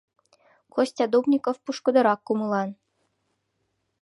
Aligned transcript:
Костя 0.73 1.05
Дубников 1.11 1.57
пушкыдырак 1.63 2.19
кумылан. 2.27 2.69